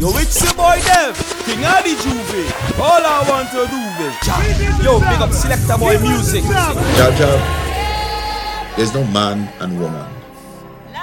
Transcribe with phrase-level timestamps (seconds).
[0.00, 1.12] Yo, it's your boy Dev,
[1.44, 2.80] King Adi Juve.
[2.80, 4.16] All I want to do is
[4.82, 6.42] Yo, big up Selector Bwoy Muzik.
[6.96, 7.36] Jaja,
[8.76, 10.10] there's no man and woman.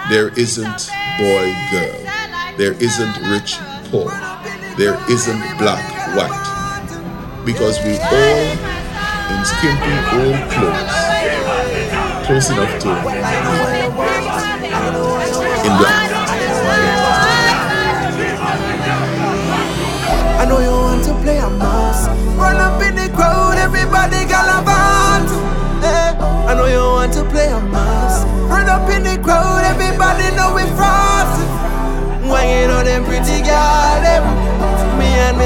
[0.10, 0.90] There isn't
[1.20, 2.00] boy girl.
[2.58, 3.60] There isn't rich
[3.92, 4.10] poor.
[4.78, 5.86] There isn't black
[6.18, 7.46] white.
[7.46, 8.50] Because we all
[9.30, 10.98] in skimpy old clothes,
[12.26, 12.90] close enough to
[15.70, 16.27] in black.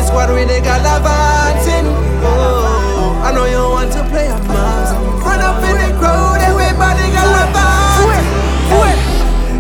[0.01, 1.85] Me squad with the galavanting.
[2.25, 4.93] Oh, I know you want to play a mass.
[5.23, 7.61] Run up in the crowd, everybody galavant.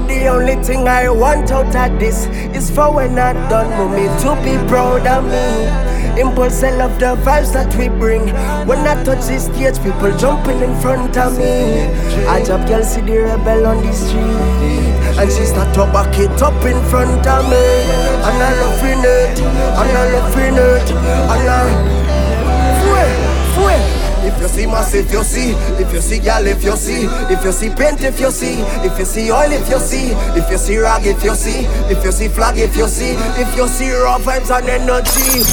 [0.07, 4.07] The only thing I want out of this is for when I'm done with me
[4.21, 6.19] to be proud of me.
[6.19, 8.27] Impulse, I love the vibes that we bring.
[8.67, 11.85] When I touch the stage, people jumping in front of me.
[12.25, 15.00] I jump, girl, see the rebel on the street.
[15.21, 17.61] And she start to back it up in front of me.
[18.25, 22.01] And I love it, and I love it, and I.
[22.81, 23.05] Fue,
[23.53, 23.77] fue.
[24.27, 27.43] If you see mass, if you see, if you see gal, if you see, if
[27.43, 30.57] you see paint, if you see, if you see oil, if you see, if you
[30.57, 33.91] see rag, if you see, if you see flag, if you see, if you see
[33.91, 35.45] raw vibes and energy.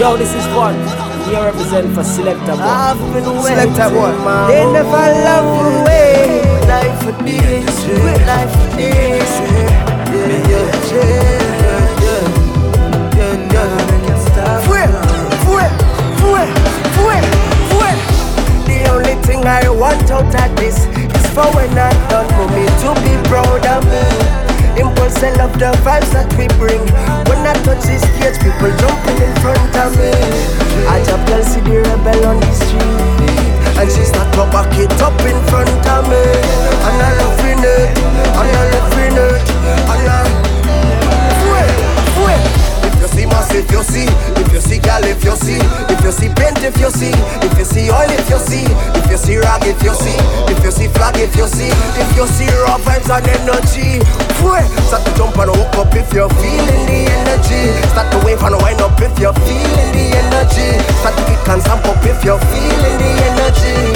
[0.00, 1.01] Yo, this is one.
[1.32, 2.60] We represent for Selector Bwoy.
[2.60, 4.12] I've been Selector Bwoy.
[4.48, 7.72] They never love the way life for this,
[8.28, 9.32] life for this.
[9.40, 11.08] Yeah, yeah, yeah,
[11.56, 11.88] yeah,
[13.16, 13.72] yeah, yeah.
[14.68, 14.84] Fue,
[15.48, 15.64] fue,
[16.20, 16.44] fue,
[17.00, 17.16] fue,
[17.72, 17.92] fue.
[18.68, 22.68] The only thing I want out of this is for when I'm done for me
[22.84, 24.04] to be proud of me.
[24.76, 26.84] Impulse, I love the vibes that we bring.
[27.24, 30.51] When I touch the stage, people jumping in front of me.
[30.88, 33.78] I just girl see the rebel on the street.
[33.78, 36.22] And she start to back it up in front of me.
[36.86, 37.98] And I love it,
[38.38, 39.18] and I love it,
[39.92, 40.31] and I.
[43.54, 44.06] if you see,
[44.40, 47.12] if you see gal, if you see, if you see paint, if you see,
[47.44, 48.64] if you see oil, if you see,
[48.98, 50.16] if you see rag, if you see,
[50.52, 51.70] if you see flag, if you see,
[52.00, 54.00] if you see raw vibes and energy.
[54.92, 57.72] Start to jump and hook up if you're feeling the energy.
[57.88, 60.78] Start to wave and wind up if you're feeling the energy.
[61.00, 63.91] Start to kick and stamp up if you're feeling the energy.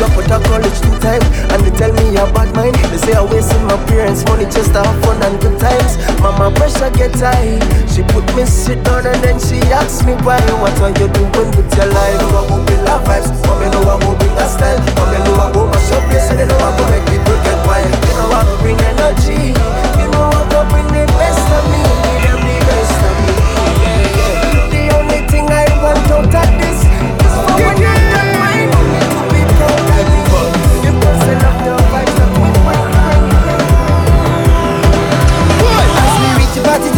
[0.00, 2.72] Drop out of college two times and they tell me a bad mind.
[2.88, 6.00] They say I'm wasting my parents' money just to have fun and good times.
[6.24, 7.60] Mama pressure get high.
[7.84, 10.40] She put me sit down and then she asks me why.
[10.56, 12.16] What are you doing with your life?
[12.16, 13.28] I go bring that vibes.
[13.44, 14.80] Mama know I go bring that style.
[14.96, 17.60] Mama know I go mash up place and they know I go make people get
[17.68, 17.92] wild.
[17.92, 19.52] You know I go bring energy.
[20.00, 20.88] You know I go bring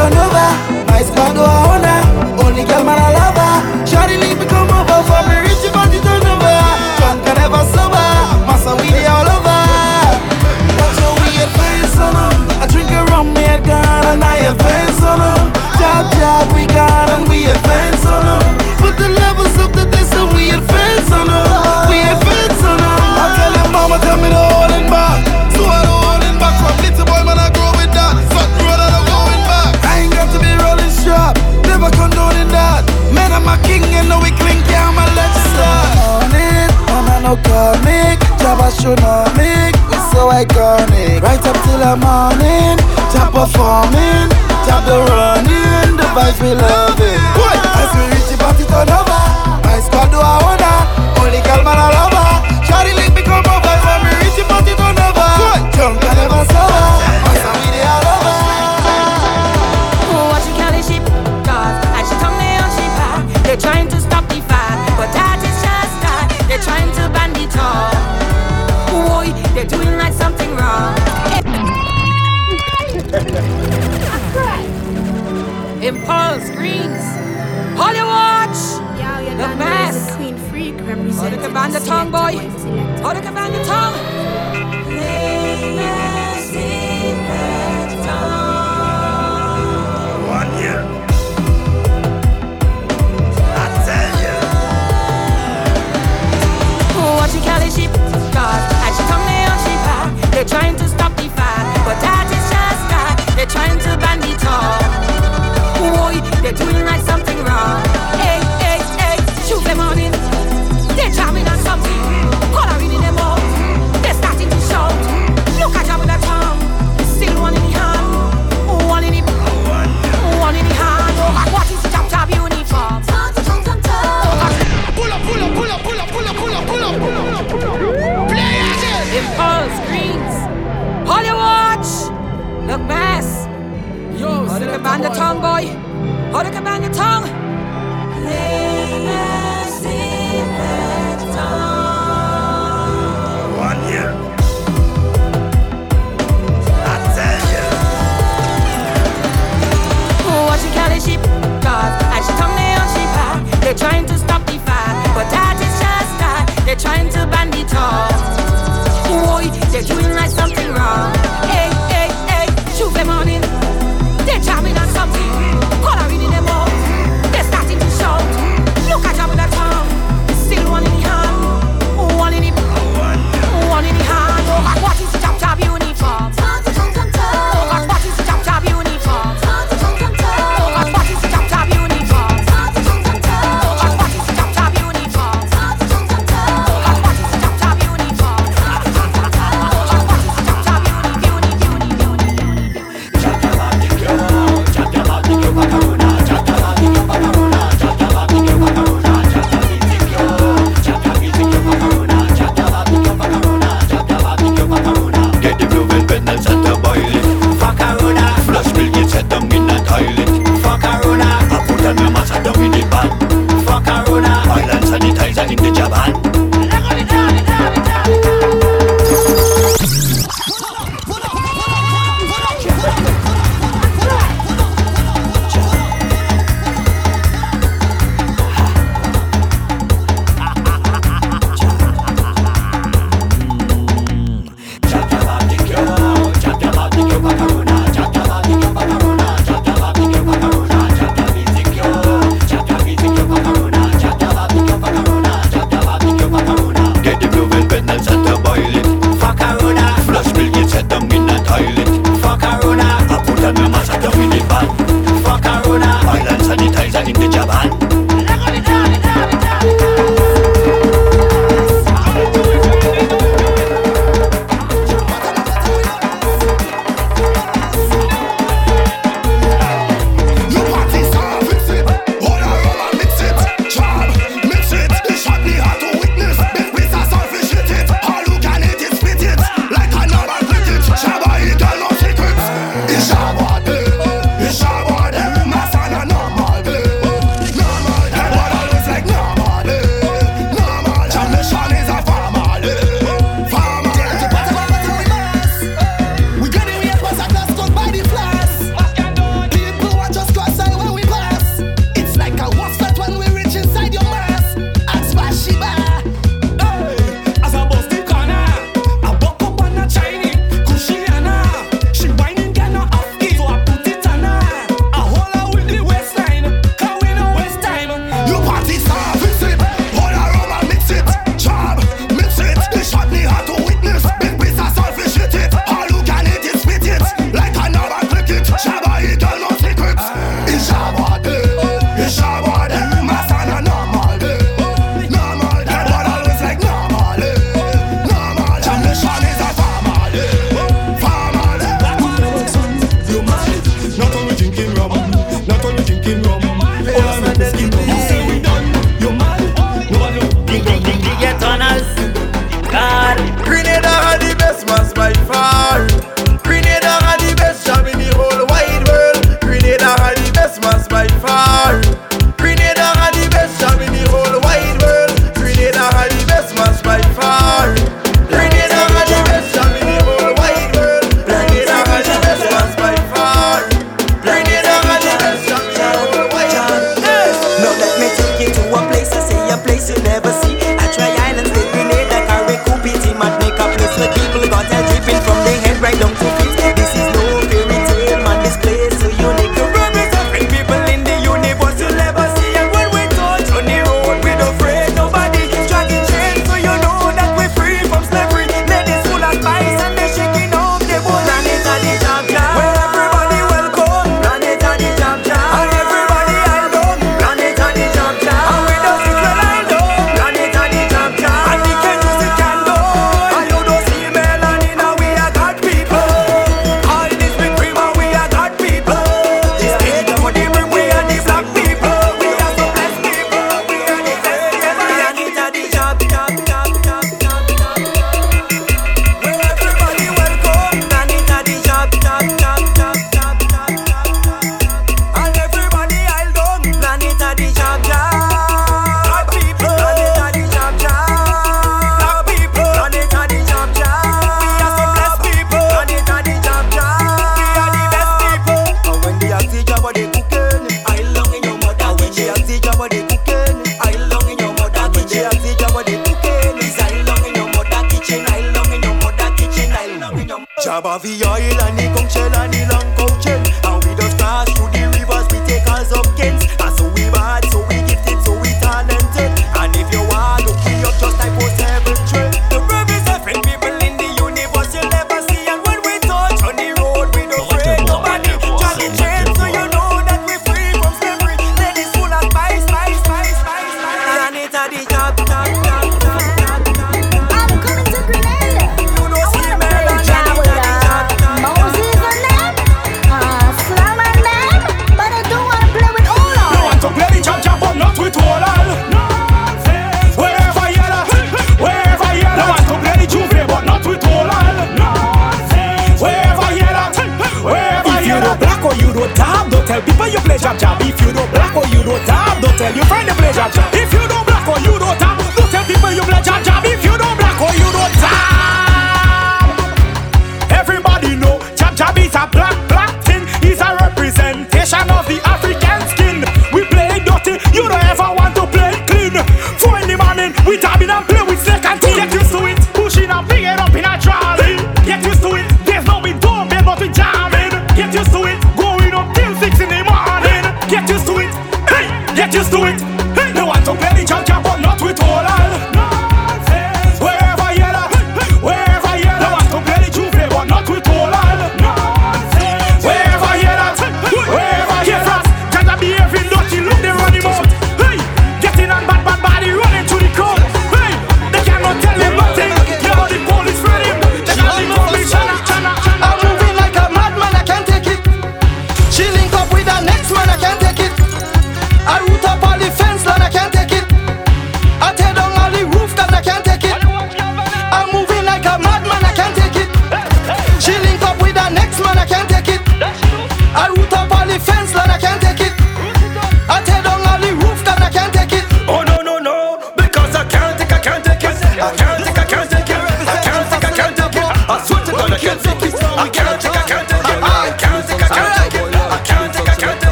[0.00, 0.48] turn over,
[0.88, 2.00] my squad a honor.
[2.44, 3.56] Only girl man I love her.
[3.84, 6.56] Shawty leave me come over for me reach the party turn over.
[7.00, 8.08] Drunk and never sober,
[8.48, 9.60] massa we dey all over.
[10.80, 12.62] Watch how we advance on oh 'em.
[12.62, 15.46] I drink a rum, me a gun, and I advance on oh 'em.
[15.80, 17.89] Job, job, we got and we advance
[39.36, 41.22] make, we so iconic.
[41.22, 42.76] Right up till the morning,
[43.12, 44.28] top performing,
[44.66, 47.20] top the running, the vibes we love it.
[47.36, 49.22] Boy, as we reach the party turn over,
[49.62, 50.78] my squad do a order,
[51.20, 52.10] only girl man I love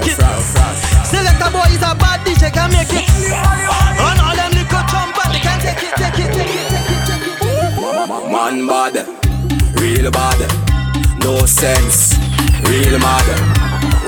[0.00, 0.16] make it.
[1.06, 3.08] Selector Bwoy is a bad DJ, can make it.
[3.30, 7.02] And all them little chumper, they can take it, take it, take it, take it,
[7.06, 8.30] take it.
[8.30, 8.94] Man bad,
[9.80, 10.40] real bad,
[11.22, 12.16] no sense,
[12.68, 13.26] real mad.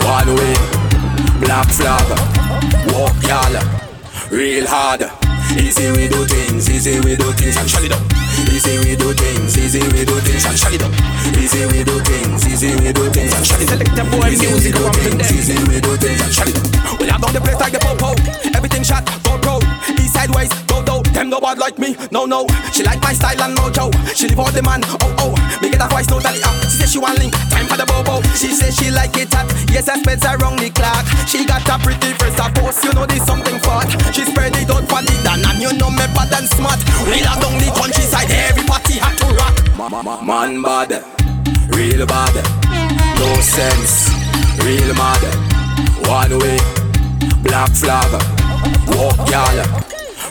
[0.04, 0.54] One way,
[1.40, 2.09] black flag,
[2.92, 3.56] walk y'all,
[4.30, 5.11] real hard.
[5.56, 8.10] Easy we do things, easy we do things, and shut it up.
[8.61, 10.45] Easy we do things, easy we do things.
[10.45, 10.93] and shut it up.
[11.33, 13.33] Easy we do things, easy we do things.
[13.33, 13.79] and shut it up.
[13.81, 15.17] the boy easy music from them.
[15.33, 16.21] Easy we do things.
[16.21, 17.00] and shut it up.
[17.00, 18.12] We are down the place like the popo.
[18.52, 19.57] Everything shot, go pro.
[19.97, 21.00] East sideways, go though.
[21.00, 22.45] Them no bad like me, no no.
[22.71, 23.88] She like my style and mojo.
[24.14, 26.54] She leave all the man, oh oh get a voice totally up.
[26.64, 28.20] She say she want link, time for the bobo.
[28.37, 29.49] She say she like it hot.
[29.72, 31.06] Yes, I spends around the clock.
[31.26, 33.88] She got a pretty first of post, you know this something fat.
[34.12, 36.80] She spread it out for the dan, and you know me bad and smart.
[37.08, 39.56] We lock down the countryside, Everybody party had to rock.
[40.25, 41.04] Man bad,
[41.72, 42.37] real bad,
[43.16, 44.12] no sense,
[44.60, 45.22] real mad.
[46.04, 46.58] One way,
[47.42, 48.12] black flag,
[48.92, 49.60] walk y'all,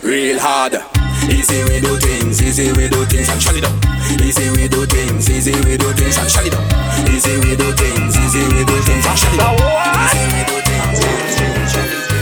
[0.03, 0.98] real hard.
[1.29, 3.77] Easy we do things, easy we do things and shut it down.
[4.21, 6.65] Easy we do things, easy we do things and shut it down.
[7.09, 9.55] Easy we do things, easy we do things and shut it down.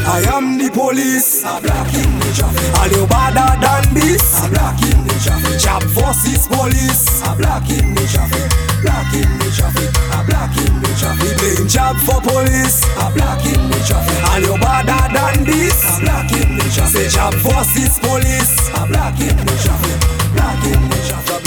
[0.08, 1.44] I am the police.
[1.44, 2.80] I'm blocking the traffic.
[2.80, 4.42] All you badder than this.
[4.42, 5.60] I'm blocking the traffic.
[5.60, 7.22] Chap forces police.
[7.24, 8.50] I'm blocking the traffic.
[8.82, 10.07] Blocking the traffic
[10.48, 11.38] blocking the traffic.
[11.38, 12.84] Blame jab for police.
[12.98, 14.18] A blocking the traffic.
[14.32, 15.84] And you're badder than this.
[15.84, 17.10] A blocking the traffic.
[17.10, 18.70] Say jab for this police.
[18.75, 19.98] A blocking the traffic.
[20.34, 21.44] Blocking the traffic.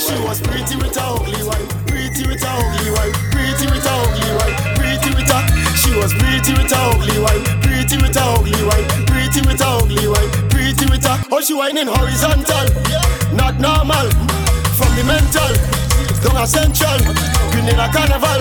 [0.00, 1.86] She was pretty with her ugly wife.
[1.86, 3.16] Pretty with her ugly wife.
[3.30, 4.56] Pretty with her ugly wife.
[4.78, 5.42] Pretty with her.
[5.74, 7.42] She was pretty with her ugly wife.
[7.62, 8.86] Pretty with her ugly wife.
[9.06, 10.30] Pretty with her ugly wife.
[10.50, 11.18] Pretty with her.
[11.30, 12.66] Oh, she whining horizontal.
[13.34, 14.10] Not normal.
[14.76, 15.85] From the mental
[16.26, 16.98] down a central.
[17.50, 18.40] Queen carnival,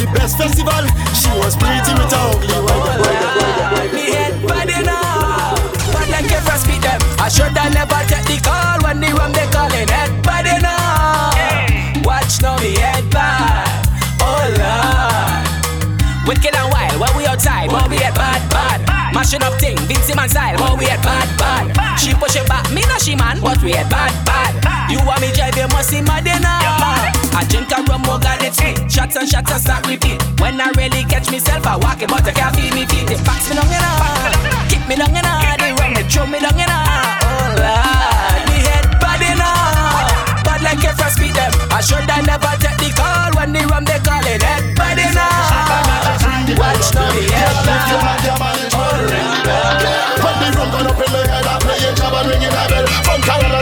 [0.00, 0.84] the best festival.
[1.12, 3.92] She was pretty with her ugly wider, wider.
[3.92, 5.60] Me head bad enough,
[5.92, 7.00] but I can speed them.
[7.18, 12.04] I should I never take the call when the rum they calling head bad enough.
[12.04, 13.86] Watch now me head bad,
[14.20, 16.28] oh lord.
[16.28, 18.87] Wicked and wild when we outside, but we head bad, bad.
[19.18, 21.98] Mashing up thing, Vince man style, but we had bad, bad, bad.
[21.98, 24.54] She push it back, me not she man, but we had bad, bad.
[24.62, 24.92] bad.
[24.92, 26.46] You want me drive, you must see my dinner.
[27.34, 28.54] I drink a rum, more got it,
[28.86, 30.22] shots and shots and start repeat.
[30.38, 33.10] When I really catch myself, I walk it, but I can't feed me feet.
[33.10, 36.54] It packs me long enough, kick me long enough, they run me, throw me long
[36.54, 37.18] enough.
[37.26, 37.58] Oh,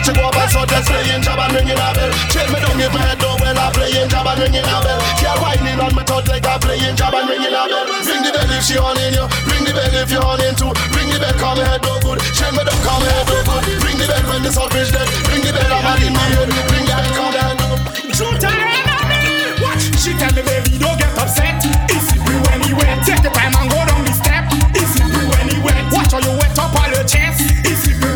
[0.07, 2.11] she go up and so just playing jab and ringing a bell.
[2.31, 5.03] Chill me down, give me head down when I'm playing jab and ringing a bell.
[5.19, 7.83] Girl whining on my third like I'm playing jab and ringing a bell.
[8.07, 10.55] Ring the bell if she on in you, ring the bell if you on in
[10.55, 10.71] too.
[10.95, 12.23] Ring the bell, me head no good.
[12.38, 13.64] Chill me down, me head no good.
[13.83, 15.11] Ring the bell when the salt fish dead.
[15.27, 16.49] Ring the bell, I'm in my head.
[16.71, 17.77] Ring the bell, come head down.
[18.14, 18.55] Shooter,
[19.59, 19.83] watch.
[19.99, 21.59] She tell me baby, don't get upset.
[21.90, 22.71] It's it when he
[23.03, 24.47] take the time and go down the step.
[24.71, 27.42] It's it when he went, watch how you wet up all your chest.
[27.66, 28.15] It's it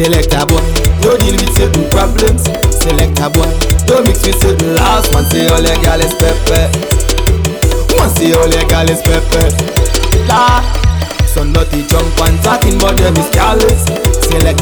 [0.00, 0.64] Select a boy,
[1.04, 2.48] no deal with certain problems.
[2.72, 3.44] Select a boy,
[3.84, 5.04] don't mix with certain laws.
[5.12, 6.72] Man say all your gal is pepper.
[8.00, 9.44] Man say all your gal is pepper.
[10.24, 10.64] La.
[11.28, 12.08] So not the junk
[12.40, 13.84] talking but them is careless.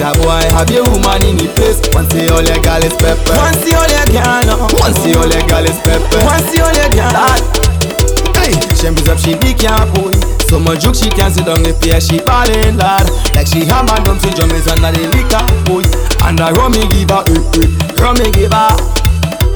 [0.02, 1.86] a boy, have your woman in the place.
[1.94, 3.38] Man say all your gal is pepper.
[3.38, 4.66] Man say all your gal, no.
[4.82, 6.18] Man say all your gal is pepper.
[6.18, 7.14] Man say all your gal.
[8.42, 10.27] Hey, she up, she be careful.
[10.48, 13.04] So much juke she can't sit on if yeah, she ballin' lad
[13.36, 15.84] Like she hammer down to drum is under the liquor boy.
[16.24, 17.68] And I rum me give her, eh, eh,
[18.00, 18.72] rum me give her.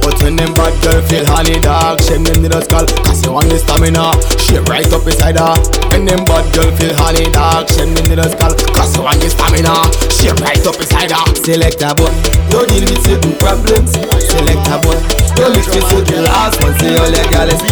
[0.04, 3.32] But when them bad girls feel honey dog, shame them need a skull, cause you
[3.32, 5.56] want the stamina, shape right up beside her.
[5.94, 9.22] When them bad girls feel honey dog, shame them need a skull, cause you want
[9.22, 9.72] the stamina,
[10.10, 11.24] shape right up beside her.
[11.40, 12.10] Select a boy,
[12.50, 13.94] don't deal with certain problems.
[14.28, 14.98] Select a boy,
[15.38, 17.62] don't mix with certain last one, say all your girl is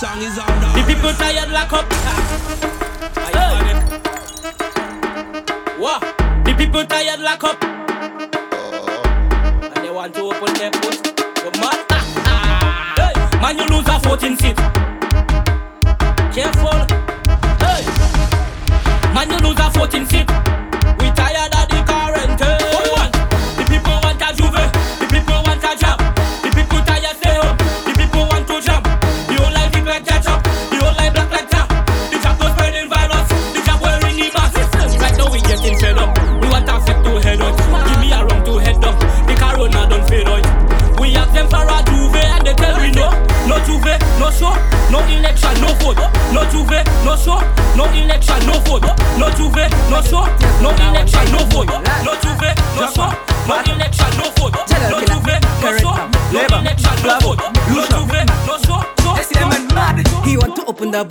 [0.00, 1.93] song is on the people tired lock up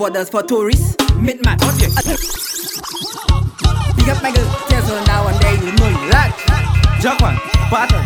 [0.03, 0.97] borders for tourists.
[1.15, 1.63] Mid match.
[1.63, 1.87] Okay.
[3.95, 6.35] Big up my girl, tell her now and day you know you like.
[6.99, 7.39] Jackman,
[7.71, 8.03] Barton,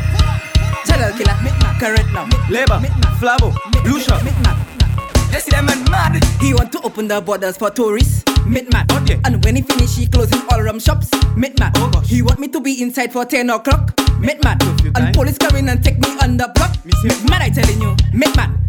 [0.86, 1.80] Channel Killer, Mid match.
[1.80, 3.18] Current now, Labour, Mid match.
[3.18, 3.50] Flavo,
[3.84, 4.12] Lucia.
[4.12, 5.32] Shop, Mid match.
[5.32, 6.24] They see them mad.
[6.40, 8.24] He want to open the borders for tourists.
[8.46, 8.92] Midmat.
[9.02, 9.20] Okay.
[9.26, 11.10] And when he finish, he closing all rum shops.
[11.36, 11.72] Midmat.
[11.78, 12.08] Oh gosh.
[12.08, 14.00] He want me to be inside for 10 o'clock.
[14.22, 14.64] Midmat.
[14.96, 16.72] And police come in and take me on the block.
[17.04, 17.96] Midmat, I telling you.
[18.14, 18.67] Midmat.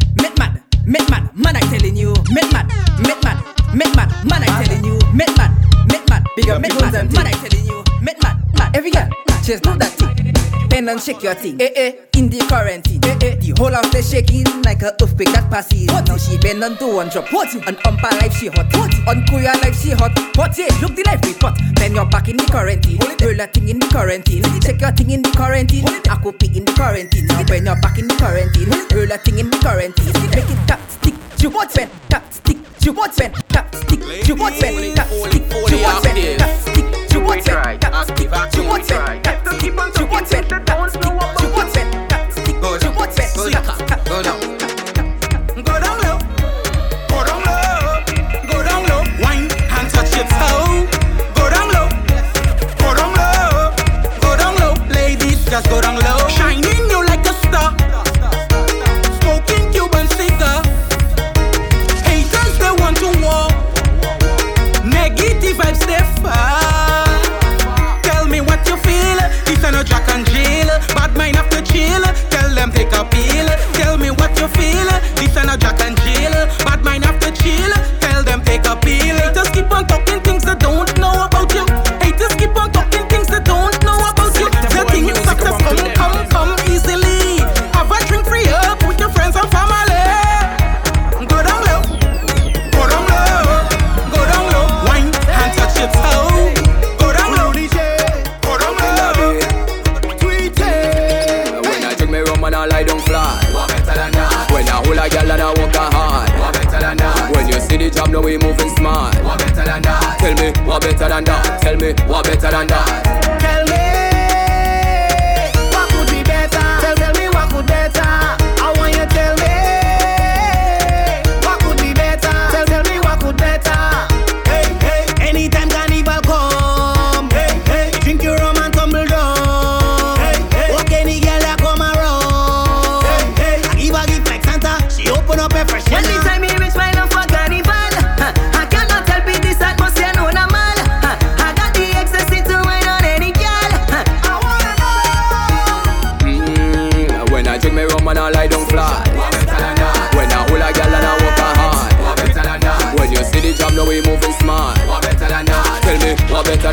[10.99, 11.61] and shake your thing.
[11.61, 13.01] Eh eh, in the quarantine.
[13.05, 15.87] Eh eh, the whole house is shaking like a earthquake that passes.
[15.87, 16.09] What?
[16.09, 17.33] Now she bend on to one drop.
[17.33, 17.55] What?
[17.55, 18.67] On umpa life she hot.
[18.75, 18.93] What?
[19.07, 20.13] On Korea life she hot.
[20.37, 20.59] What?
[20.59, 21.55] Yeah, look the life report.
[21.55, 21.75] got.
[21.77, 22.99] Then you're back in the quarantine.
[23.23, 24.43] Roll a thing in the quarantine.
[24.61, 25.87] Check your thing in the quarantine.
[25.87, 27.27] I could Akupi in the quarantine.
[27.27, 30.13] Now when you're back in the quarantine, roll a thing in the quarantine.
[30.35, 31.15] Make it tap stick.
[31.39, 32.59] You want pen, tap stick.
[32.83, 34.01] You want pen, tap stick.
[34.27, 35.47] You want pen, tap stick.
[35.71, 39.61] You want pen, tap stick you want it, that's keep it, you want it, that's
[39.61, 42.83] keep on, you want it, that's keep on, you want it, that's keep it.
[42.85, 43.78] you want it, that's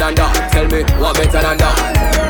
[0.06, 0.52] than that?
[0.52, 2.25] Tell me what better than that?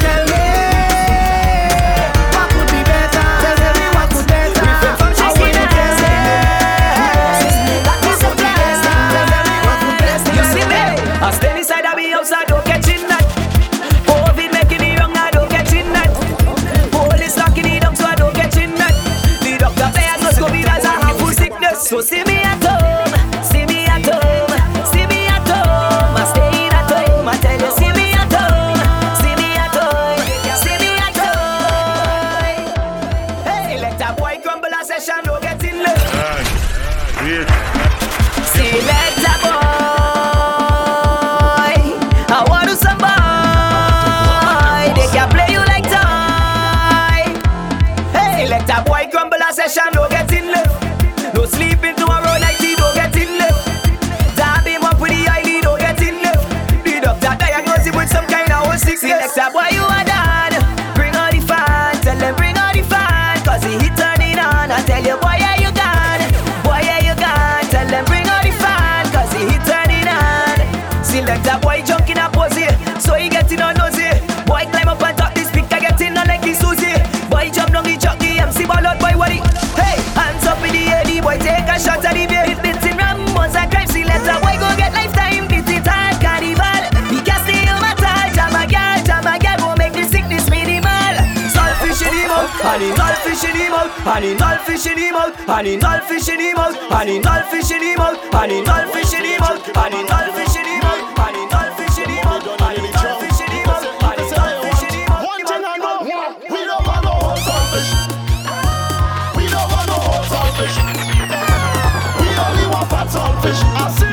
[94.06, 95.34] Animal fish in him out.
[95.50, 96.78] Animal fish in him out.
[96.94, 98.22] Animal fish in him out.
[98.38, 99.66] Animal fish in him out.
[99.76, 101.18] Animal fish in him out.
[101.18, 102.46] Animal fish in him out.
[102.62, 103.82] Animal fish in him out.
[104.06, 105.26] Animal fish in him out.
[105.26, 107.90] One thing I know, we don't want no whole selfish.
[109.34, 110.78] We don't want no whole selfish.
[112.22, 113.58] We only want fat selfish.
[113.74, 114.06] I.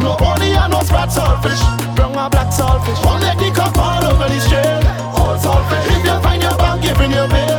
[0.00, 1.60] No honey no sprat selfish.
[1.94, 2.98] Brown and black selfish.
[3.04, 4.84] One leg the all over the street.
[5.12, 5.84] Whole selfish.
[5.92, 7.49] If you find your bank, give me your pay.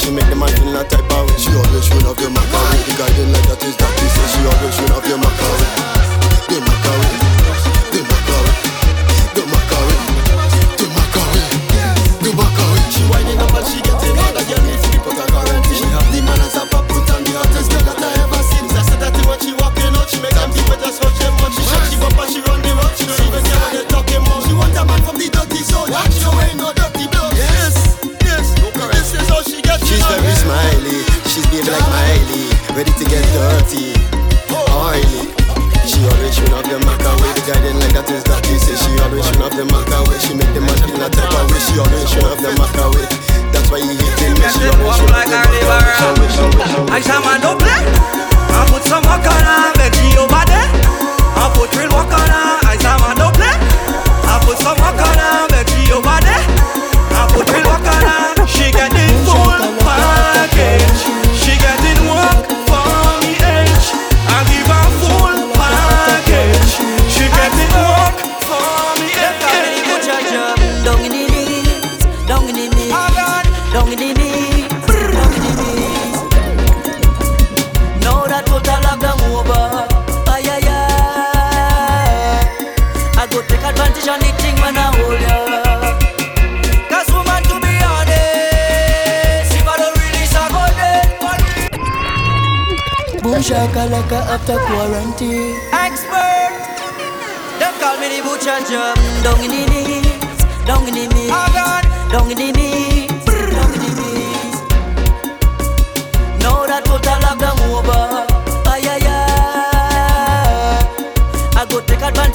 [0.00, 1.36] She make the man feel a type of way.
[1.36, 2.39] She always showing off the maca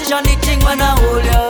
[0.09, 1.41] the thing when I hold ya.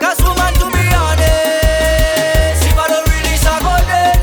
[0.00, 4.16] Cause woman to be honest If I don't release I go dead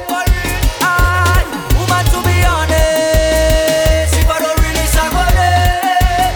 [1.77, 6.33] woman to be honest If I don't release I go dead.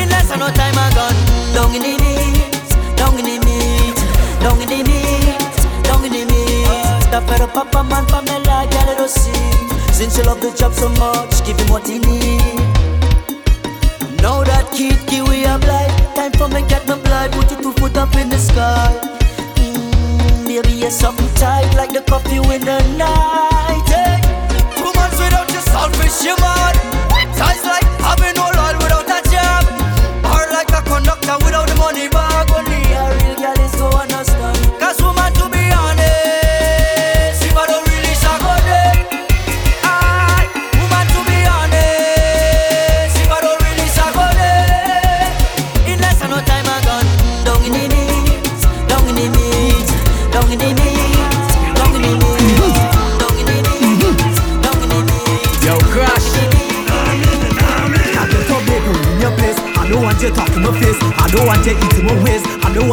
[0.00, 1.20] In less than no time I gone
[1.52, 4.00] Down in the knees, down in the knees
[4.40, 7.04] Down in the knees, down in the knees.
[7.12, 9.52] Stop for the papa man Pamela Girl don't see
[9.92, 12.40] Since you love the job so much Give him what he need.
[14.22, 15.89] Now that kid kiwi a blind
[16.20, 18.92] Time for me get my blood Put your two foot up in the sky
[19.54, 24.20] mm, Baby you're something tight Like the coffee in the night hey.
[24.76, 26.99] Two months without your selfish you mad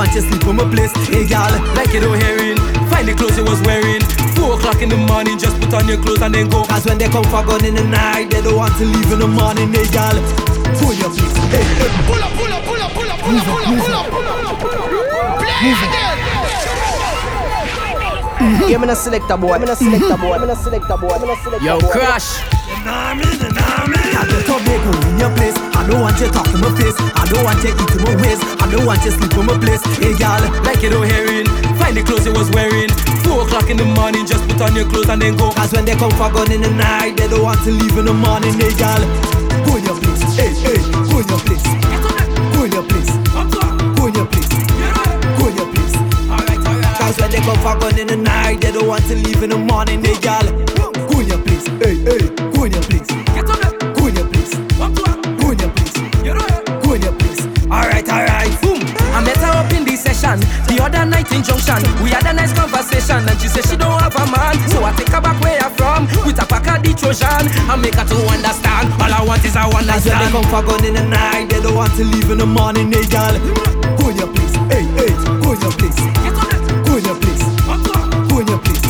[0.08, 0.94] I don't want you sleep on my place.
[1.12, 2.56] Hey, gal, like you don't hearing.
[2.88, 4.00] Find the clothes you was wearing.
[4.40, 6.64] Four o'clock in the morning, just put on your clothes and then go.
[6.64, 9.20] Cause when they come for gun in the night, they don't want to leave in
[9.20, 9.68] the morning.
[9.74, 10.16] Hey, gal,
[10.80, 11.36] go your place.
[11.52, 11.92] Hey, hey.
[12.08, 14.80] Pull up, pull up, pull up, pull up, pull up, pull up, pull up, pull
[14.80, 15.44] up.
[15.44, 16.16] Play again.
[18.72, 21.36] Give me a Selector Bwoy, I'm gonna Selector Bwoy, I'm gonna Selector Bwoy, I'm gonna
[21.44, 21.92] selector Yo, boy.
[21.92, 22.40] crash.
[22.88, 25.67] I don't talk baby in your place.
[25.78, 26.98] I don't want you talking my face.
[26.98, 28.42] I don't want you eating my waist.
[28.60, 29.80] I don't want you sleep on my place.
[30.02, 31.46] Hey, gal, like you don't hearing.
[31.78, 32.90] Find the clothes you was wearing.
[33.24, 35.52] Four o'clock in the morning, just put on your clothes and then go.
[35.54, 38.06] Cause when they come for gun in the night, they don't want to leave in
[38.06, 38.54] the morning.
[38.58, 39.00] Hey, gal,
[39.64, 40.24] go in your place.
[40.36, 41.64] Hey, hey, go in your place.
[42.58, 43.12] Go in your place.
[43.96, 44.50] Go in your place.
[45.38, 45.96] Go in your place.
[46.98, 49.52] Cause when they come for gun in the night, they don't want to leave in
[49.52, 50.04] the morning.
[50.04, 50.44] Hey, gal,
[67.68, 68.94] Trojan and make her to understand.
[69.02, 70.20] All I want is a one night stand.
[70.20, 72.46] When they come for gun in the night, they don't want to leave in the
[72.46, 72.94] morning.
[72.94, 73.36] Eh, hey, gal,
[73.98, 74.56] go in your place.
[74.72, 75.12] Eh, hey, hey,
[75.44, 76.00] go in your place.
[76.88, 77.44] Go in your place.
[78.28, 78.82] Go in your place.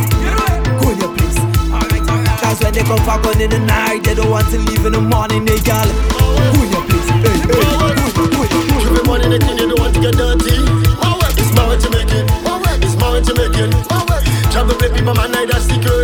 [0.78, 1.38] Go in your place.
[2.42, 4.94] Cause when they come for gun in the night, they don't want to leave in
[4.94, 5.46] the morning.
[5.46, 7.10] they gal, go in your place.
[7.26, 8.86] Hey, hey, go in your place.
[8.88, 10.54] Every morning they think you don't want to get dirty.
[11.38, 12.26] It's married to make it.
[12.84, 13.72] It's married to make it.
[14.52, 15.97] Travel play people man night that's security.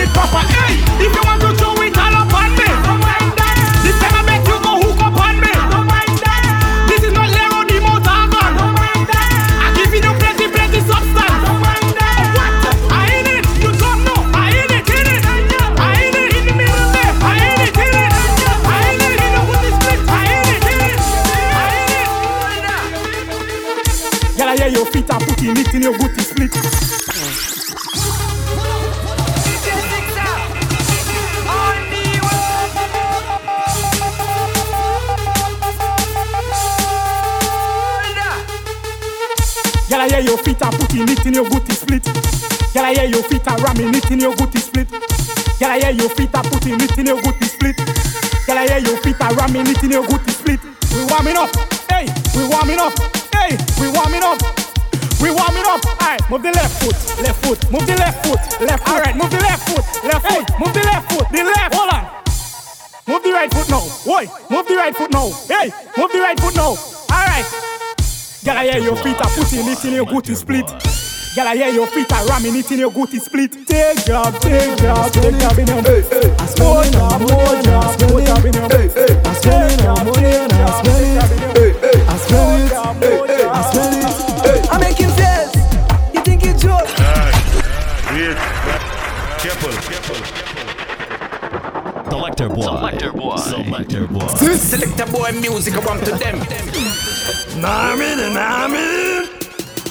[0.00, 0.40] It proper.
[0.48, 2.64] Hey, if you want to show it all up on me,
[3.84, 5.52] this time I make you go hook up on me.
[6.88, 8.48] This is not Lero the Motagon.
[8.56, 11.44] I give you plenty, plenty substance.
[12.00, 14.24] I in it, you don't know.
[14.32, 15.24] I in it, in it.
[15.76, 17.12] I in it in the middle there.
[17.20, 18.12] I in it, in it.
[18.64, 20.00] I in it in the wood split.
[20.08, 21.00] I in it, in it.
[24.38, 26.79] Girl, I hear your feet are putting it in your booty split.
[40.00, 42.02] Girl, I hear your feet are putting it in your booty split.
[42.72, 44.88] Girl, I hear your feet are ramming it in your booty split.
[44.88, 47.76] Girl, I hear your feet are putting it in your booty split.
[48.48, 50.60] Girl, I hear your feet are ramming it in your booty split.
[50.96, 51.52] We warming up,
[51.92, 52.96] hey, we warming up,
[53.36, 54.40] hey, we warming up.
[55.20, 55.84] We warming up.
[55.84, 58.88] Alright, move the left foot, left foot, move the left foot, left.
[58.88, 58.96] Foot.
[58.96, 61.74] Alright, move the left foot, left foot, hey, move the left foot, the left.
[61.76, 62.08] Hold on.
[63.04, 63.84] Move the right foot now.
[64.08, 65.28] Oi, move the right foot now.
[65.44, 66.72] Hey, move the right foot now.
[67.12, 67.69] Alright.
[68.42, 70.66] Girl, I hear your feet are putting it in your booty split.
[71.36, 73.52] Girl, I hear your feet are ramming it in your booty split.
[73.66, 78.54] Take job, take job, take job in your More job, more job, more job in
[78.54, 81.20] your I spend it on money and I spend
[81.58, 81.76] it.
[82.08, 84.72] I spend it, I spend it.
[84.72, 85.52] I make him face.
[86.14, 86.88] You think it's joke?
[88.08, 88.38] Wait.
[89.36, 90.16] Careful, careful.
[92.08, 92.64] Selector Bwoy.
[92.64, 93.38] Selector Bwoy.
[93.38, 94.56] Selector Bwoy.
[94.56, 97.19] Selector Bwoy music I want to them.
[97.56, 99.28] Nah, me, nah, me.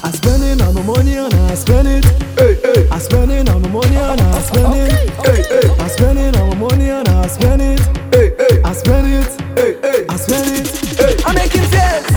[0.02, 2.04] I spend it on my money and I spend it.
[2.38, 2.88] Hey, hey.
[2.90, 4.92] I spend it on my money and I spend it.
[5.24, 5.70] Hey, hey.
[5.78, 7.80] I spend it on my money and I spend it.
[8.12, 8.60] Hey, hey.
[8.62, 9.40] I spend it.
[9.56, 10.04] Hey, hey.
[10.08, 11.26] I spend it.
[11.26, 12.10] I make him face.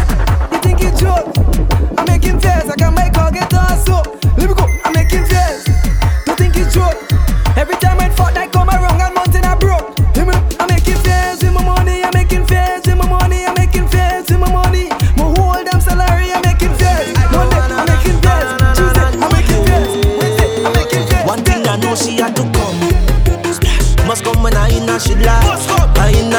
[0.52, 1.32] You think it's joke?
[1.98, 2.70] I make him face.
[2.70, 4.04] I can make her get on so.
[4.38, 4.68] Let me go.
[4.84, 5.68] I make him face.
[6.28, 7.00] You think it's joke?
[7.56, 9.14] Every time I fought, I come around and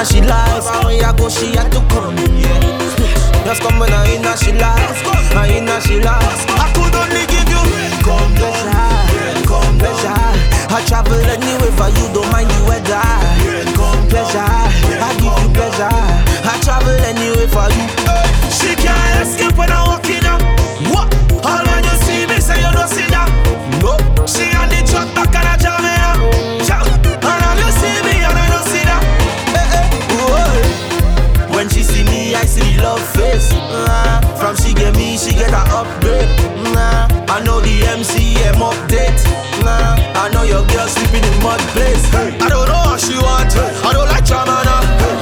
[0.05, 0.69] Her she life.
[0.85, 2.13] Where I go she had to come.
[2.37, 2.61] Yeah.
[3.49, 5.01] Just come when I in her she life.
[5.33, 6.45] I in her she life.
[6.61, 7.65] I could only give you
[8.05, 10.13] come pleasure, come pleasure.
[10.69, 13.01] I travel anywhere for you, don't mind the weather.
[13.73, 15.89] Come pleasure, I give you pleasure.
[15.89, 17.89] I travel anywhere for you.
[18.53, 20.04] She can't escape when I walk
[33.45, 33.53] face.
[33.86, 34.20] Nah.
[34.36, 36.28] From she get me, she get an upgrade.
[36.72, 37.09] Nah.
[37.28, 39.20] I know the MCM update.
[39.64, 39.97] Nah.
[40.14, 42.05] I know your girl sleeping in mud place.
[42.14, 43.53] I don't know what she want.
[43.84, 44.76] I don't like chamana.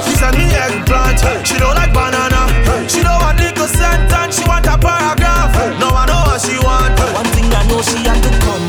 [0.05, 1.19] She send me eggplant.
[1.45, 2.47] She don't like banana.
[2.87, 4.37] She don't want little sentence.
[4.37, 5.53] She want a paragraph.
[5.79, 6.97] No, I know what she want.
[7.13, 8.65] One thing I know, she had to come.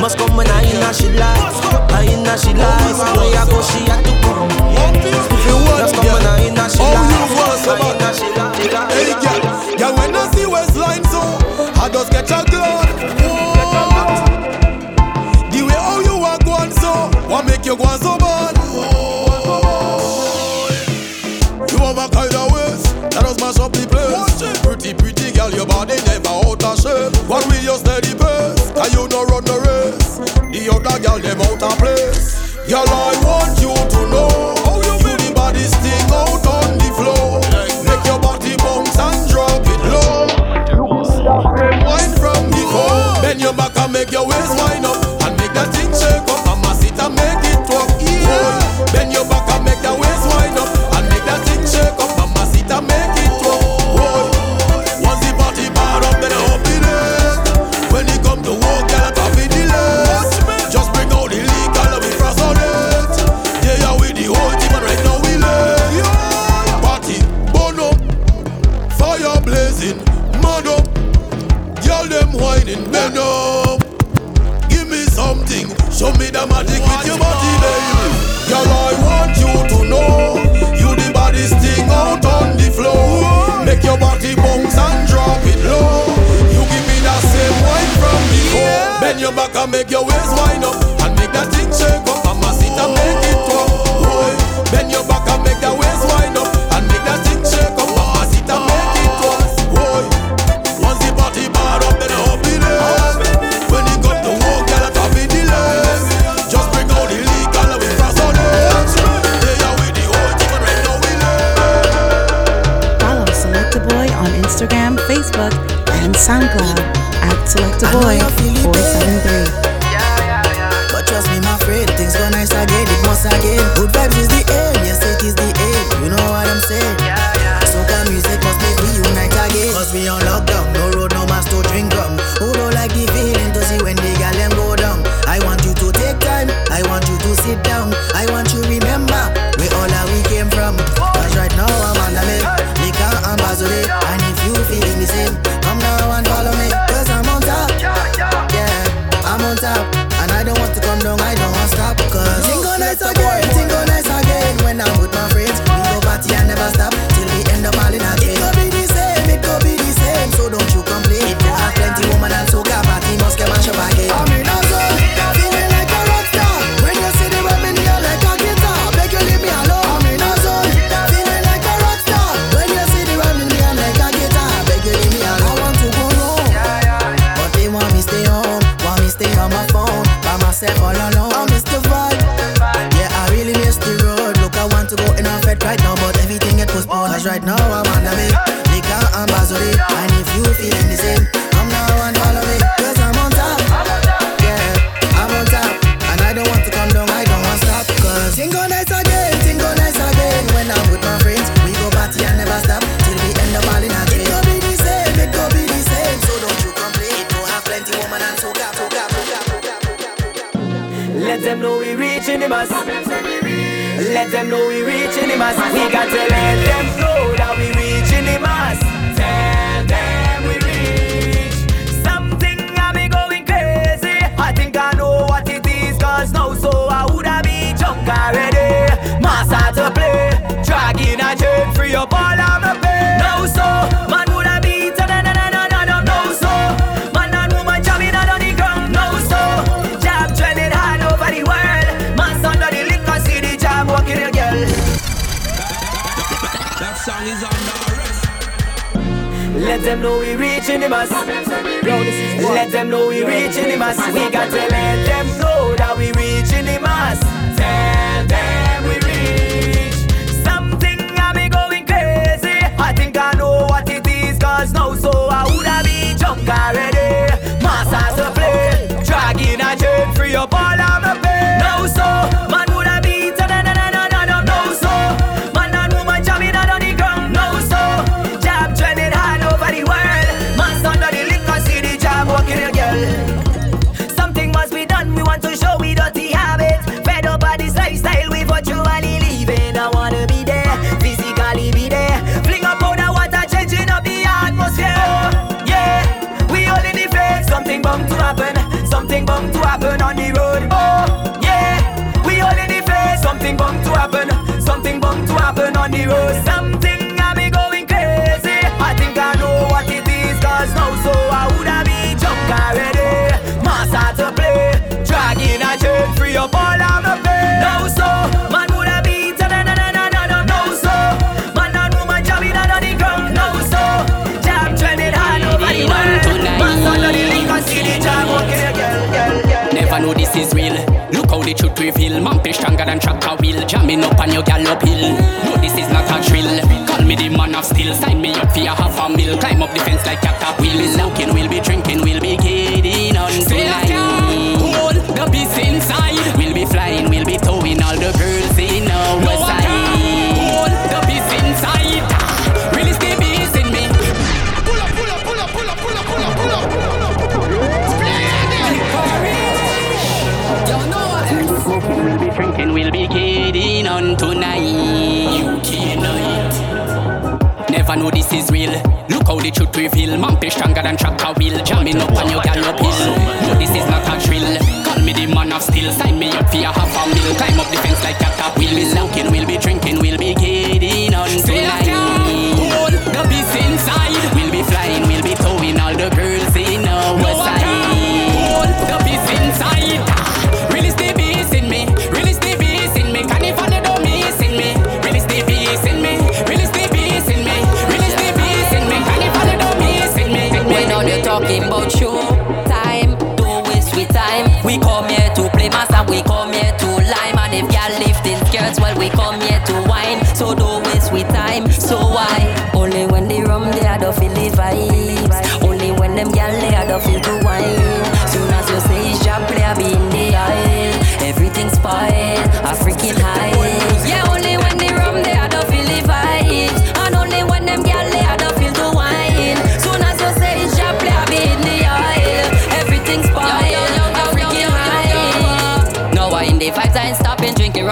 [0.00, 1.60] Must come when I in she life.
[1.92, 2.96] I in she life.
[2.96, 4.09] Where I go, she had to
[31.22, 32.56] girl, them out of place.
[32.68, 33.19] Girl, I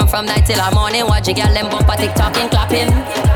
[0.08, 1.06] from night till the morning.
[1.06, 2.88] Watch a girl them bump a tick tocking, clapping.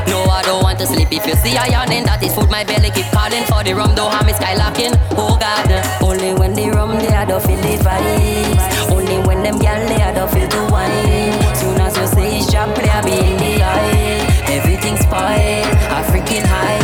[0.09, 1.09] No, I don't want to sleep.
[1.11, 2.49] If you see I yawning, that is food.
[2.49, 3.95] My belly keep calling for the rum.
[3.95, 4.97] Have me skylocking.
[5.13, 5.69] Oh God,
[6.01, 8.65] only when the rum they I don't feel the vibes.
[8.89, 11.55] Only when them girl they I don't feel the wine.
[11.55, 14.23] Soon as you say it's job, play I be in the eye.
[14.49, 16.82] Everything's spoiled, I freaking high.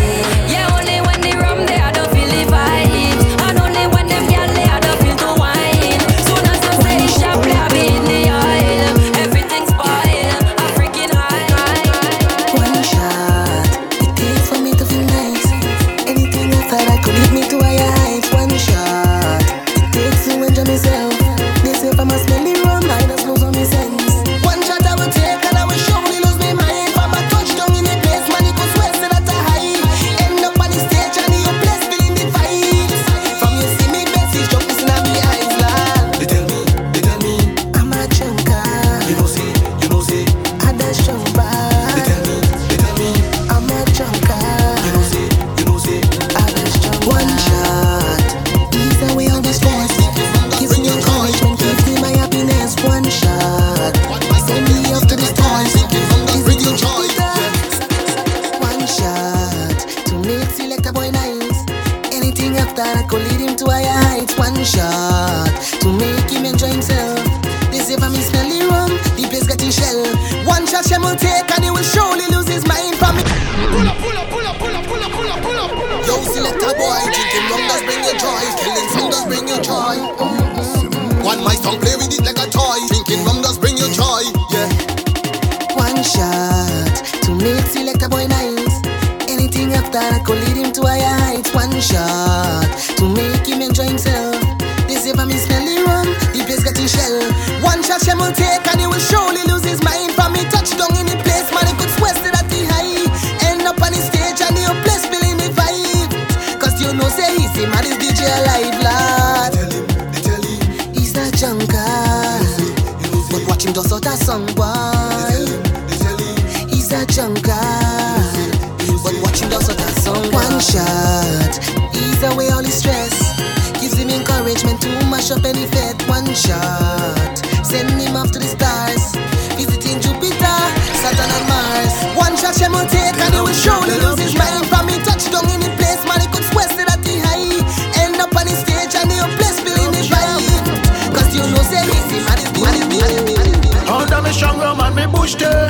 [126.50, 129.14] Shot, send him off to the stars.
[129.54, 130.58] Visiting Jupiter,
[130.98, 131.94] Saturn and Mars.
[132.18, 134.66] One shot Shem will take and he will surely lose his mind.
[134.72, 137.62] For me touchdown in the place, man, he could swear that he high.
[138.02, 140.66] End up on the stage and he'll place feeling the vibe.
[141.14, 144.58] Cause you know say the man is the the the is the Under me strong
[144.58, 145.70] rum and me bush there.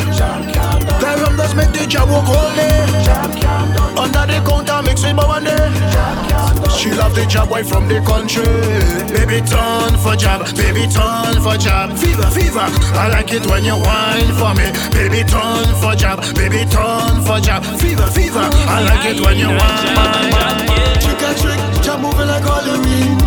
[1.03, 2.87] The rum does make the job work all day.
[3.99, 6.48] Under the counter mix with Bawande.
[6.79, 8.47] She love the jab boy from the country.
[9.11, 11.91] Baby turn for job, baby turn for job.
[11.99, 12.63] Fever, fever.
[12.95, 14.63] I like it when you whine for me.
[14.95, 17.67] Baby turn for job, baby turn for job.
[17.83, 18.47] Fever, fever.
[18.63, 20.31] I like it when you whine.
[21.03, 23.19] Trick or trick, jab moving like Halloween.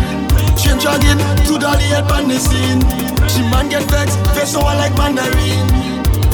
[0.57, 2.81] Shame jogging to dolly head on the scene.
[3.29, 5.61] She man get vexed, face so I like mandarin.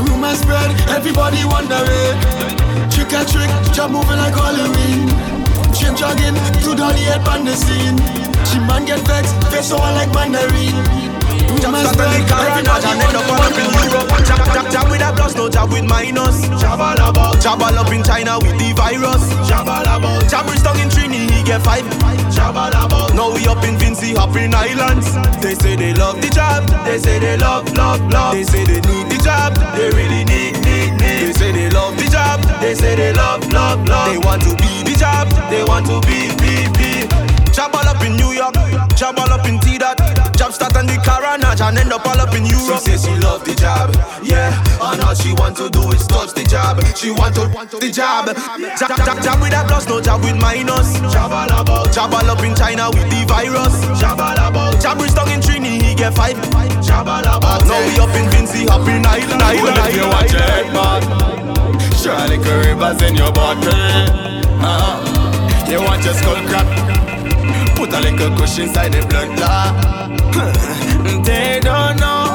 [0.08, 2.16] Rumor spread, everybody wondering.
[2.88, 5.39] Trick or trick, job moving like Halloween.
[5.90, 7.98] Shame jogging to dolly head on the scene.
[8.46, 11.09] She man get vexed, face so I like mandarin.
[11.50, 12.92] Rumor spread, everybody
[13.34, 13.74] wondering.
[14.26, 16.46] Jab, jab, jab with a plus, no jab with minus.
[16.62, 19.24] Jabal about, jabal up in China with the virus.
[19.50, 21.86] Jabal about, jabber's tongue in Trini, he get five.
[22.30, 25.16] Jabal about, now we up in Vincy, up in Islands.
[25.42, 28.34] They say they love the jab, they say they love, love, love.
[28.34, 31.28] They say they need the jab, they really need, need, need.
[31.28, 34.12] They say they love the jab, they say they love, love, love.
[34.12, 37.08] They want to be the jab, they want to be, be, be.
[37.52, 38.54] Jabal up in New York,
[38.96, 39.99] jabal up in T-Dot.
[40.40, 42.80] Job start on the Carenage and end up all up in Europe.
[42.80, 43.92] She say she love the jab,
[44.24, 44.56] yeah.
[44.80, 46.80] And all she want to do is touch the job.
[46.96, 48.32] She want to want the job.
[48.80, 50.96] Jab, jab, jab with a plus, no jab with minus.
[51.12, 53.84] Jabal about, jabal up in China with the virus.
[54.00, 56.40] Jabal about, jabber's tongue in Trini, he get five.
[56.80, 60.32] Jabal about, now we up in Vincy, up in Island, Island, Well, if you watch
[60.32, 61.04] your head, man
[62.00, 65.04] Surely rivers in your bottle uh-huh.
[65.70, 67.19] You want your skull crack
[67.80, 69.72] Put a little cushion inside the blood clot
[71.24, 72.28] They don't know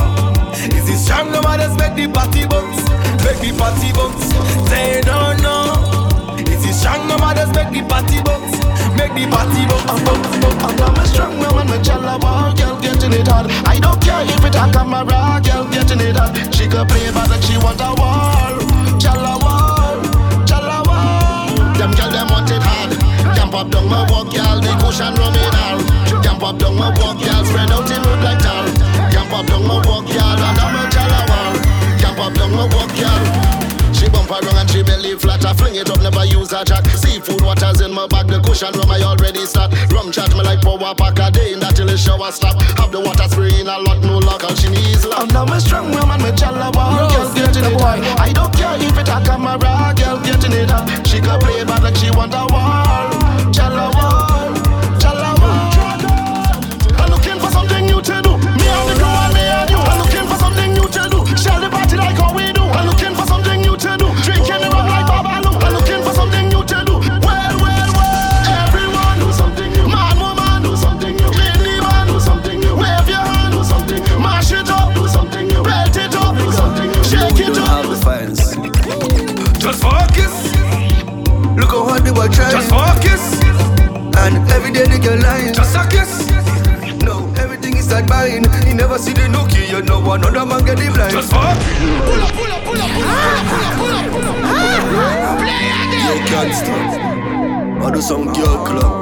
[0.72, 2.80] Is it strong no matters make the party bounce
[3.20, 4.24] Make the party bounce
[4.72, 8.56] They don't know Is it strong no matters make the party bounce
[8.96, 9.84] Make the party bounce
[10.64, 13.50] I'm my strong now and my challa bar, girl getting it hard.
[13.68, 15.04] I don't care if it a camera,
[15.44, 16.32] girl getting it hard.
[16.54, 18.56] She could play but like she want a war.
[18.96, 20.00] Challa war,
[20.48, 21.76] challa war.
[21.76, 23.03] Them girl them want it hard.
[23.54, 26.22] Up down my walk, girl, the cushion in her.
[26.22, 28.66] Jump up down my walk, girl, spread out in road like tar.
[29.12, 31.98] Jump up down my walk, and I'm a challa war.
[32.00, 33.63] Jump down my walk, girl.
[34.04, 35.46] She bump around and she belly flat.
[35.46, 36.84] I fling it up, never use a chat.
[36.92, 39.72] Seafood waters in my bag, the cushion rum I already start.
[39.88, 42.60] Rum chat me like power pack a day in that till the shower stop.
[42.76, 45.24] Have the water spraying a lot, no luck, and she needs love.
[45.24, 47.96] I'm now my strong woman, me chala ball, girl getting it boy.
[48.20, 49.56] I don't care if it a camera,
[49.96, 50.84] girl getting it up.
[51.08, 53.08] She can play it bad like she want a wall.
[53.56, 54.33] Chala wall,
[84.74, 85.54] day they get lying.
[85.54, 86.26] Just a kiss.
[87.02, 88.44] No, everything is like buying.
[88.66, 91.12] You never see the nookie, you know another man get the blind.
[91.12, 91.56] Just fuck.
[92.04, 94.50] Pull up, pull up, pull up, pull up, pull up, pull up, pull up, pull
[94.50, 95.38] up.
[95.38, 96.04] Play again.
[96.04, 96.90] Yo, can't stop.
[97.84, 98.94] I do some girl club.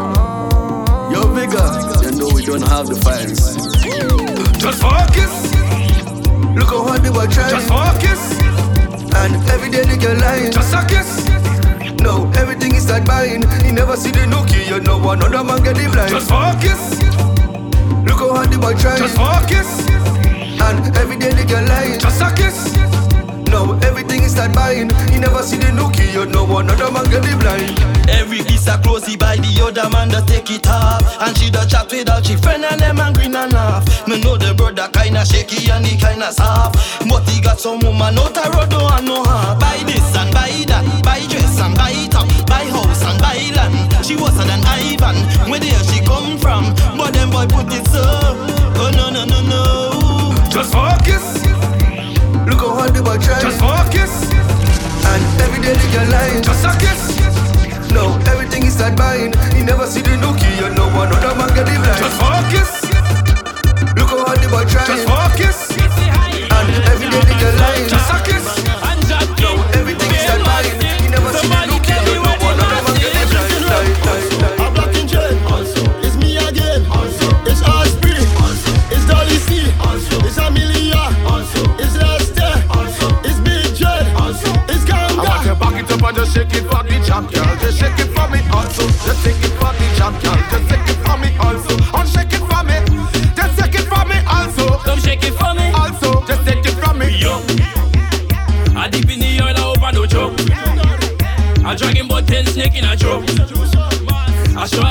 [1.12, 1.68] Yo, bigger.
[2.04, 3.56] You know we don't have the fines.
[4.58, 5.32] Just focus.
[6.54, 7.50] Look how hard they were trying.
[7.50, 8.20] Just focus.
[9.14, 10.52] And every day they get lying.
[10.52, 11.41] Just a kiss.
[12.02, 13.42] No, everything is like buying.
[13.64, 16.10] You never see the nookie, you know another man get the blind.
[16.10, 16.98] Just focus.
[18.04, 18.98] Look how hard they boy trying.
[18.98, 19.68] Just focus.
[20.60, 21.98] And every day they get lying.
[21.98, 22.74] Just a kiss.
[23.50, 24.90] No, everything is like buying.
[25.12, 27.92] You never see the nookie, you know another man get the blind.
[28.08, 31.50] Every kiss a close he by the other man to take it off And she
[31.50, 34.54] da chat with all she friend and them and grin and laugh Me know the
[34.54, 36.74] brother kinda shaky and he kinda soft
[37.08, 40.32] But he got some woman out a road don't have no heart Buy this and
[40.34, 40.71] buy that,
[44.12, 45.16] She was than Ivan,
[45.48, 49.40] where there she come from But them boy put it so, oh no no no
[49.40, 51.40] no Just focus.
[52.44, 53.40] Look how hard they were trying.
[53.40, 54.12] Just focus.
[55.08, 56.42] And every day they get lying.
[56.42, 57.16] Just a kiss.
[57.90, 59.32] No, everything is like buying.
[59.56, 61.96] You never see the nookie, you know another man get the blind.
[62.04, 62.70] Just focus.
[63.96, 64.88] Look how hard they were trying.
[64.92, 65.81] Just focus.
[89.22, 90.34] Shake it for the champ, girl.
[90.50, 91.74] Just shake it for me also.
[91.96, 92.76] And shake it for me.
[93.36, 94.78] Just shake it for me also.
[94.78, 95.70] Come shake it for me.
[95.72, 97.06] Also, just shake it for me.
[97.22, 97.38] Yo.
[98.76, 100.34] I deep in the oil, I hope I no joke.
[101.64, 103.24] A dragon but ten snake in a drum.
[104.58, 104.82] I show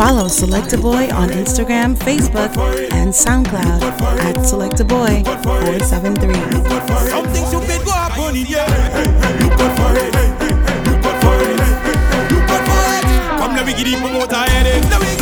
[0.00, 2.56] Follow Selector Bwoy on Instagram, Facebook,
[2.90, 7.10] and SoundCloud at Selectaboy473.
[7.10, 8.64] Something stupid go happen in here.
[8.64, 10.14] For it.
[11.20, 11.60] For it.
[12.66, 13.04] For it.
[13.38, 13.52] Come
[14.88, 15.19] let me.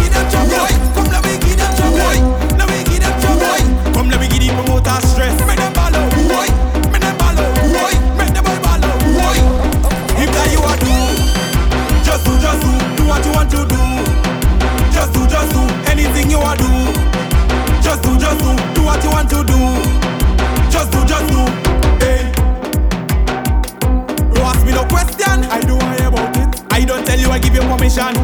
[27.38, 28.14] give you permission.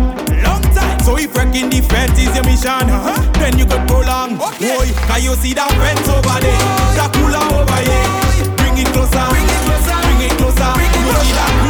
[0.43, 0.99] Long time.
[1.01, 3.21] So if wrecking the fence is your mission, uh-huh.
[3.41, 4.41] then you could prolong.
[4.41, 4.77] Okay.
[4.77, 6.57] Boy, can you see that fence over there?
[6.57, 6.97] Boy.
[6.99, 8.09] That cooler over here.
[8.57, 9.27] Bring it closer.
[9.31, 9.99] Bring it closer.
[10.05, 10.71] Bring it closer.
[10.75, 11.15] Bring it closer.
[11.15, 11.64] You see that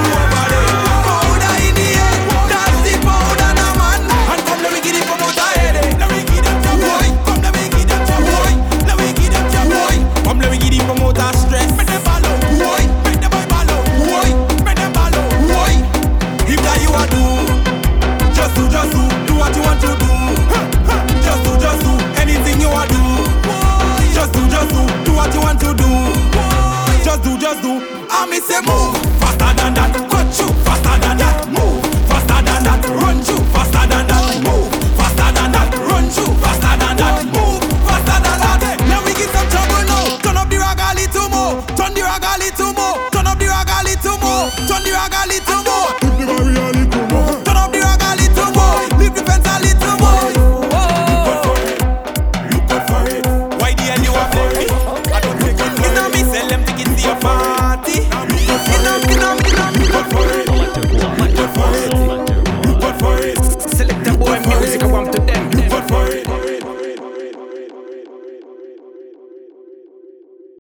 [28.55, 29.04] they move.